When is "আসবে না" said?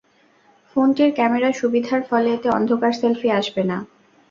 3.39-3.77